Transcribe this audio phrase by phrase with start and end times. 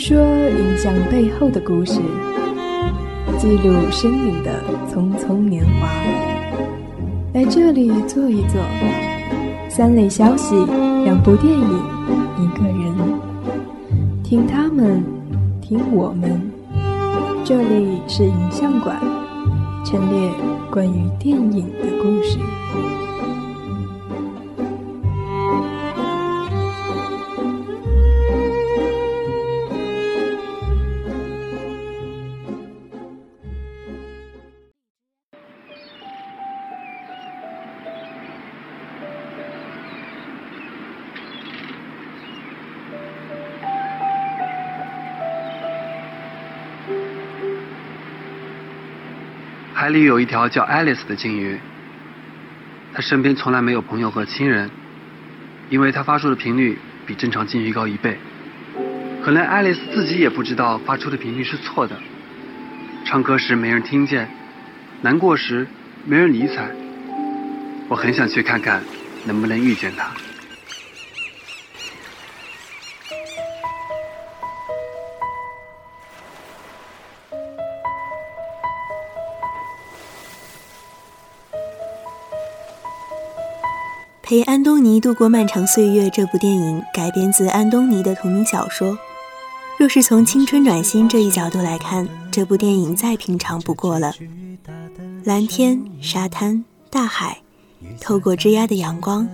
[0.00, 2.00] 说影像背后的故事，
[3.36, 4.50] 记录生命的
[4.88, 5.88] 匆匆年华。
[7.34, 8.58] 来这里坐一坐，
[9.68, 10.56] 三类消息，
[11.04, 11.68] 两部电影，
[12.38, 12.94] 一个人，
[14.24, 15.04] 听他们，
[15.60, 16.50] 听我们。
[17.44, 18.98] 这里是影像馆，
[19.84, 20.30] 陈列
[20.70, 22.38] 关于电影的故事。
[49.80, 51.58] 海里有一条叫爱丽丝的鲸鱼，
[52.92, 54.70] 它身边从来没有朋友和亲人，
[55.70, 58.18] 因为它发出的频率比正常鲸鱼高一倍。
[59.24, 61.96] 可能爱丽丝自己也不知道发出的频率是错的。
[63.06, 64.28] 唱歌时没人听见，
[65.00, 65.66] 难过时
[66.04, 66.68] 没人理睬。
[67.88, 68.82] 我很想去看看，
[69.24, 70.10] 能不能遇见它。
[84.30, 88.96] 陪安东尼度过漫长岁月这部电影改编自安东尼的同名小说。
[89.76, 94.14] 若是从青春暖心这一角度来看，这部电影再平常不过了。
[95.24, 97.38] 蓝天、沙滩、大海，
[98.00, 99.28] 透过枝桠的阳光，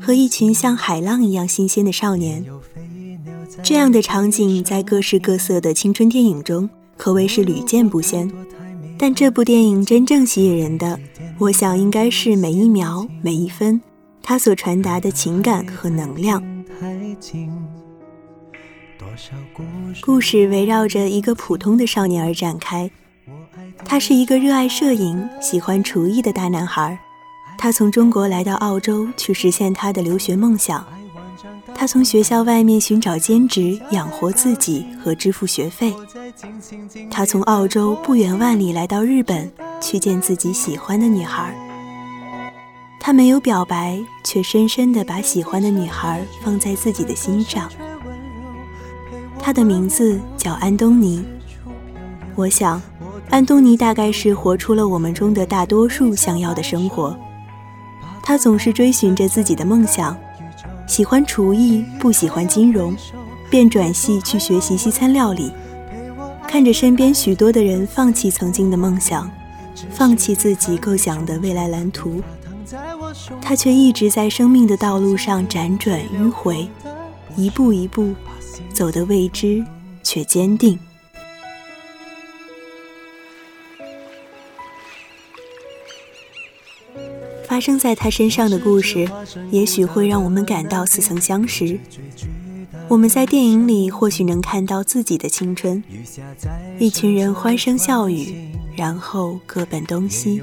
[0.00, 2.46] 和一群像海浪一样新鲜的少年，
[3.64, 8.30] 这样的场景在各式各色的青春电影中可谓是屡见不鲜。
[8.96, 11.00] 但这部电影真正吸引人的，
[11.36, 13.82] 我想应该是每一秒、每一分。
[14.28, 16.42] 他所传达的情感和能量。
[20.00, 22.90] 故事围绕着一个普通的少年而展开。
[23.84, 26.98] 他是一个热爱摄影、喜欢厨艺的大男孩。
[27.56, 30.84] 他从中国来到澳洲去实现他的留学梦想。
[31.72, 35.94] 他从学校外面寻找兼职养活自己和支付学费。
[37.08, 39.48] 他从澳洲不远万里来到日本
[39.80, 41.65] 去见自己喜欢的女孩。
[43.06, 47.70] 他没有表白，却深深地把喜欢的女孩放在自己的心上。
[49.38, 51.24] 他的名字叫安东尼。
[52.34, 52.82] 我想，
[53.30, 57.16] 安东尼大概是活出了我们中的大多数想要的生活。
[58.24, 60.16] 他总是追寻着自己的梦想，
[60.88, 62.92] 喜欢厨艺，不喜欢金融，
[63.48, 65.52] 便转系去学习西餐料理。
[66.48, 69.30] 看着身边许多的人放弃曾经的梦想，
[69.90, 72.20] 放弃自己构想的未来蓝图。
[73.40, 76.68] 他却一直在生命的道路上辗转迂回，
[77.36, 78.14] 一步一步
[78.72, 79.64] 走得未知
[80.02, 80.78] 却坚定。
[87.46, 89.08] 发生在他身上的故事，
[89.50, 91.78] 也许会让我们感到似曾相识。
[92.88, 95.82] 我们在电影里或许能看到自己的青春，
[96.78, 98.55] 一群人欢声笑语。
[98.76, 100.42] 然后各奔东西，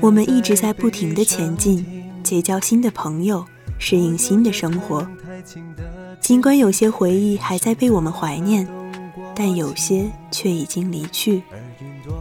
[0.00, 1.84] 我们一直在不停的前进，
[2.22, 3.44] 结交新的朋友，
[3.78, 5.06] 适应新的生活。
[6.20, 8.66] 尽管有些回忆还在被我们怀念，
[9.34, 11.42] 但有些却已经离去，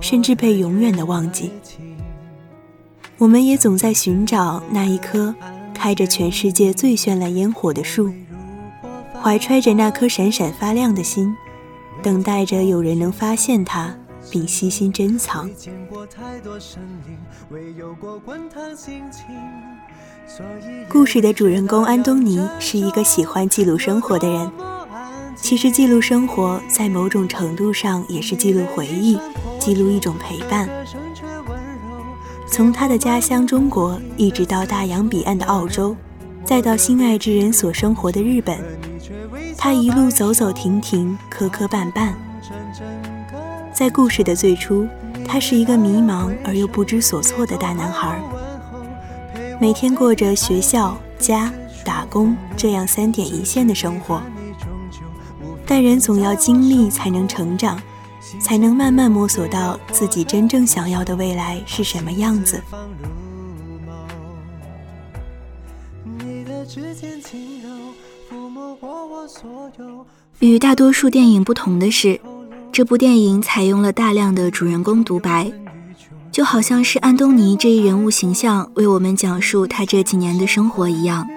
[0.02, 1.52] 甚至被永远的忘记。
[3.18, 5.34] 我们也总在寻找那一棵
[5.74, 8.12] 开着全世界最绚烂烟火的树，
[9.22, 11.36] 怀揣着那颗闪闪发亮的心，
[12.02, 13.96] 等待着有人能发现它。
[14.32, 15.50] 并悉心珍藏。
[20.90, 24.52] 故事的主人公安东尼是一个喜欢记录生活的人。
[25.36, 29.20] 其实，记录生活在某种程度上也是记录回忆，
[29.60, 30.68] 记录一种陪伴。
[32.48, 35.96] 从他的家乡中国，一直到大洋彼岸的澳洲，
[36.44, 38.58] 再到心爱之人所生活的日本，
[39.56, 42.14] 他一路走走停停，磕磕绊绊。
[43.78, 44.88] 在故事的最初，
[45.24, 48.20] 他是一个迷茫而又不知所措的大男孩，
[49.62, 51.54] 每天过着学校、家、
[51.86, 54.20] 打工这样三点一线的生活。
[55.64, 57.80] 但人总要经历才能成长，
[58.42, 62.60] 才能慢慢摸索到自己真正想要的未来是什么样子。
[70.40, 72.20] 与大多数电影不同的是。
[72.78, 75.52] 这部电影采用了大量的主人公独白，
[76.32, 81.28] 就好像是安东尼这一人物形象为我们讲述他这几年的生活一样。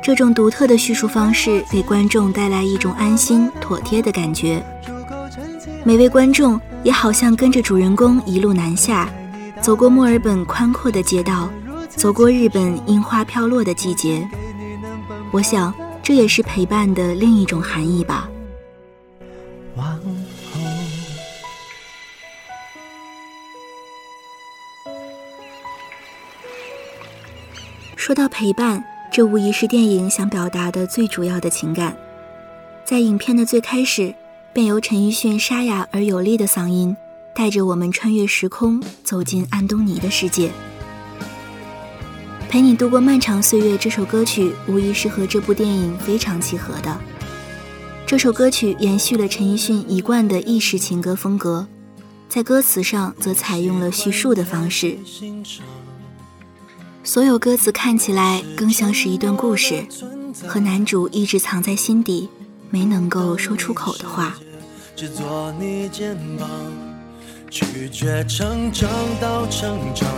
[0.00, 4.64] 这种独特的叙述方式给观众带来一种安心妥帖的感觉。
[5.82, 9.10] 每位观众也好像跟着主人公一路南下，
[9.60, 11.50] 走过墨尔本宽阔的街道，
[11.88, 14.24] 走过日本樱花飘落的季节。
[15.32, 18.28] 我想，这也是陪伴的另一种含义吧。
[28.08, 28.82] 说到陪伴，
[29.12, 31.94] 这无疑是电影想表达的最主要的情感。
[32.82, 34.14] 在影片的最开始，
[34.50, 36.96] 便由陈奕迅沙哑而有力的嗓音，
[37.34, 40.50] 带着我们穿越时空，走进安东尼的世界。
[42.48, 46.98] 陪你度过漫长岁月这首歌曲，无疑是和这部电影非常契合的。
[48.06, 51.66] 这首歌曲延续了陈奕迅一贯的意式情歌风格，
[52.26, 54.96] 在歌词上则采用了叙述的方式。
[57.04, 59.84] 所有歌词看起来更像是一段故事，
[60.46, 62.28] 和男主一直藏在心底
[62.70, 64.36] 没能够说出口的话。
[64.94, 66.48] 只做你肩膀，
[67.48, 68.90] 拒绝成长
[69.20, 70.08] 到成长，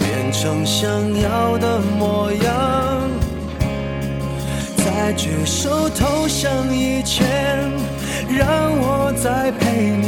[0.00, 0.90] 变成想
[1.20, 3.10] 要的模样，
[4.76, 7.70] 在举手投降以前，
[8.28, 10.07] 让我再陪你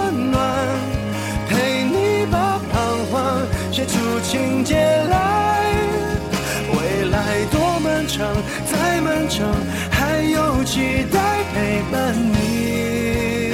[9.89, 11.19] 还有期待
[11.53, 13.53] 陪伴你，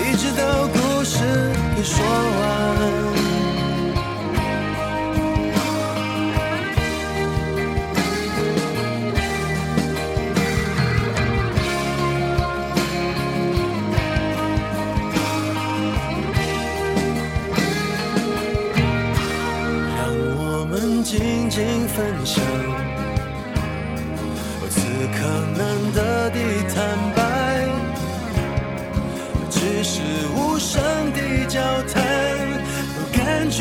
[0.00, 1.18] 一直到故事
[1.76, 2.43] 给说完。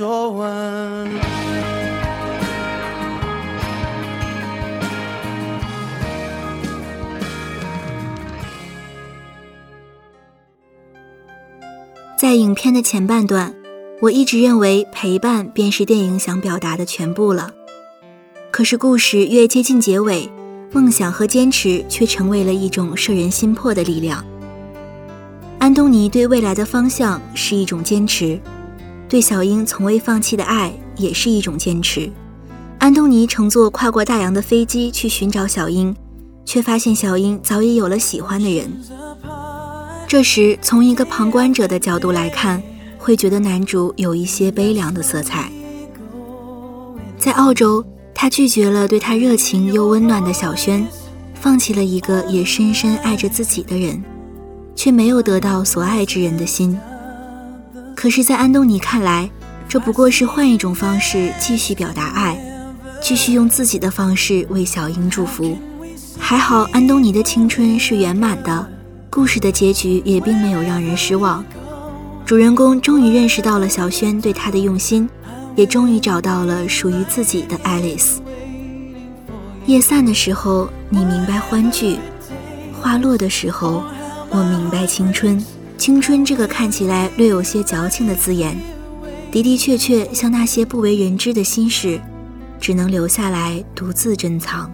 [0.00, 1.10] 说完。
[12.18, 13.54] 在影片的前半段，
[14.00, 17.52] 我一直认为陪伴便是电影想表达的全部了。
[18.50, 20.30] 可是故事越接近结尾，
[20.72, 24.24] 梦想和坚持却成为了一种摄人心魄的力量。
[25.58, 28.40] 安东尼对未来的方向是一种坚持。
[29.10, 32.08] 对小英从未放弃的爱也是一种坚持。
[32.78, 35.94] 安东尼乘坐跨过大洋的飞机去寻找小英，
[36.44, 38.70] 却发现小英早已有了喜欢的人。
[40.06, 42.62] 这时，从一个旁观者的角度来看，
[42.98, 45.50] 会觉得男主有一些悲凉的色彩。
[47.18, 50.86] 在澳洲，他拒绝了对他热情又温暖的小轩，
[51.34, 54.02] 放弃了一个也深深爱着自己的人，
[54.76, 56.78] 却没有得到所爱之人的心。
[58.00, 59.28] 可是，在安东尼看来，
[59.68, 62.34] 这不过是换一种方式继续表达爱，
[63.02, 65.54] 继续用自己的方式为小英祝福。
[66.18, 68.66] 还好，安东尼的青春是圆满的。
[69.10, 71.44] 故事的结局也并没有让人失望，
[72.24, 75.06] 主人公终于认识到了小轩对他的用心，
[75.54, 78.22] 也终于找到了属于自己的爱丽丝。
[79.66, 81.98] 夜散的时候，你明白欢聚；
[82.80, 83.82] 花落的时候，
[84.30, 85.38] 我明白青春。
[85.80, 88.54] 青春这个看起来略有些矫情的字眼，
[89.32, 91.98] 的的确确像那些不为人知的心事，
[92.60, 94.70] 只能留下来独自珍藏。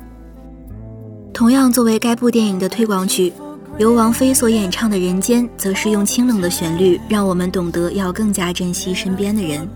[1.32, 3.32] 同样作为该部电影的推广曲。
[3.78, 9.68] 由王菲所演唱的《人间》，则是用清冷的旋律，让我们懂得要更加珍惜身边的人。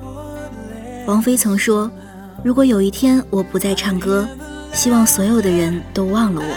[1.06, 1.88] 王菲曾说
[2.42, 4.26] ：“如果有一天我不再唱歌，
[4.72, 6.56] 希望所有的人都忘了我。”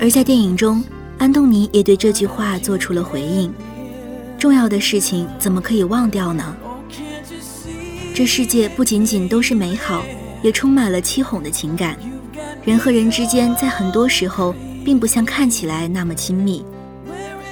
[0.00, 0.82] 而在电影中，
[1.18, 3.52] 安东尼也对这句话做出了回应
[4.38, 6.56] ：“重要的事情怎么可以忘掉呢？
[8.14, 10.04] 这世界不仅仅都是美好，
[10.42, 11.96] 也充满了欺哄的情感。
[12.64, 14.54] 人和人之间，在很多时候。”
[14.84, 16.62] 并不像看起来那么亲密，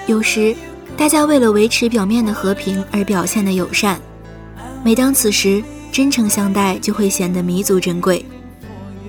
[0.06, 0.54] 有时
[0.98, 3.98] 大家为了维持表面的和平而表现的友善，
[4.84, 8.22] 每当此时，真诚相待就会显得弥足珍贵。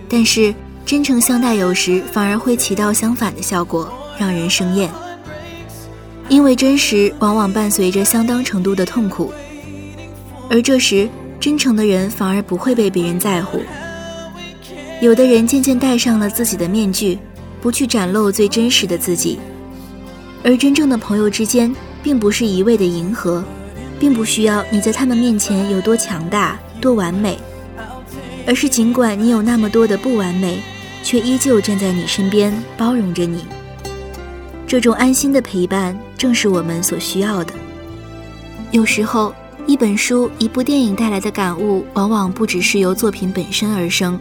[0.08, 0.56] 但是
[0.86, 4.90] 真诚相待有时反而会起到相反的效果，让人生厌。
[6.30, 9.34] 因为真实往往伴随着相当程度的痛苦，
[10.50, 13.62] 而这时真诚的人反而不会被别人在乎。
[15.02, 17.20] 有的人渐渐戴上了自己的面具。
[17.62, 19.40] 不去展露最真实的自己，
[20.44, 23.42] 而真正的朋友之间，并不是一味的迎合，
[23.98, 27.40] 并不需要你在他们面前有多强大、多完美，
[28.46, 30.62] 而是尽管你有那么多的不完美，
[31.06, 33.46] 却依旧站在你身边，包容着你。
[34.74, 37.54] 这种安心的陪伴，正是我们所需要的。
[38.72, 39.32] 有时候，
[39.68, 44.20] 一本书、一部电影带来的感悟，往往不只是由作品本身而生，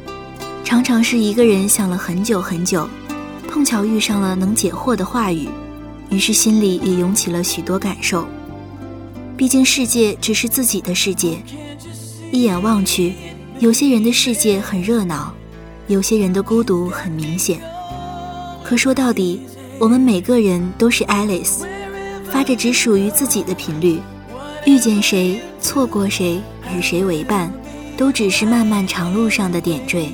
[0.62, 2.87] 常常是一个人想了很久很久。
[3.49, 5.49] 碰巧遇上了能解惑的话语，
[6.11, 8.28] 于是心里也涌起了许多感受。
[9.38, 11.38] 毕竟世界只是自己的世界，
[12.30, 13.14] 一眼望去，
[13.59, 15.32] 有些人的世界很热闹，
[15.87, 17.59] 有些人的孤独很明显。
[18.62, 19.40] 可说到底，
[19.79, 21.64] 我们每个人都是 Alice，
[22.31, 24.00] 发着只属于自己的频率。
[24.64, 26.41] 遇见谁，错过谁，
[26.76, 27.52] 与谁为伴，
[27.97, 30.09] 都只是漫漫长路上的点缀。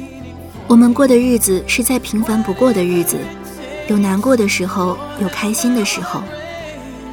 [0.67, 3.19] 我们过的日子是再平凡不过的日子，
[3.89, 6.23] 有难过的时候，有开心的时候。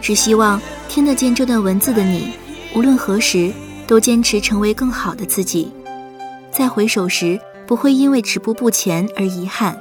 [0.01, 2.31] 只希望听得见这段文字的你，
[2.73, 3.51] 无论何时
[3.85, 5.71] 都坚持成为更好的自己。
[6.51, 9.77] 再回首时，不会因为止步不前而遗憾。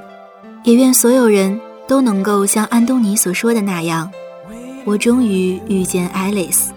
[0.63, 4.11] 也愿所有人都能够像安东尼所说的那样，
[4.83, 6.71] 我终于遇见爱丽丝。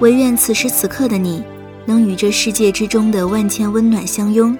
[0.00, 1.42] 唯愿此时此刻的你，
[1.84, 4.56] 能与这世界之中的万千温暖相拥。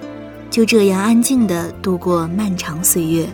[0.49, 3.27] 就这样安静地度过漫长岁月。